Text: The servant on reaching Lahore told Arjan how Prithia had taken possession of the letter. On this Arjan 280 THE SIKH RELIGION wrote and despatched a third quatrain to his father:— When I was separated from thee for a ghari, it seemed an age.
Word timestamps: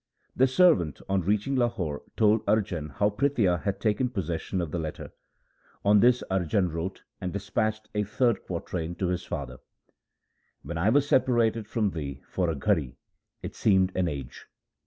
The 0.35 0.47
servant 0.47 0.99
on 1.07 1.21
reaching 1.21 1.55
Lahore 1.55 2.01
told 2.17 2.43
Arjan 2.47 2.89
how 2.93 3.11
Prithia 3.11 3.61
had 3.61 3.79
taken 3.79 4.09
possession 4.09 4.59
of 4.59 4.71
the 4.71 4.79
letter. 4.79 5.11
On 5.85 5.99
this 5.99 6.23
Arjan 6.31 6.71
280 6.71 6.71
THE 6.71 6.71
SIKH 6.71 6.73
RELIGION 6.73 6.75
wrote 6.75 7.03
and 7.21 7.31
despatched 7.33 7.89
a 7.93 8.03
third 8.03 8.41
quatrain 8.47 8.95
to 8.95 9.09
his 9.09 9.25
father:— 9.25 9.59
When 10.63 10.79
I 10.79 10.89
was 10.89 11.07
separated 11.07 11.67
from 11.67 11.91
thee 11.91 12.19
for 12.27 12.49
a 12.49 12.55
ghari, 12.55 12.95
it 13.43 13.53
seemed 13.55 13.91
an 13.95 14.07
age. 14.07 14.47